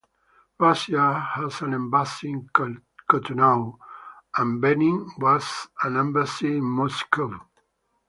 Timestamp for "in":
2.31-2.49, 6.57-6.63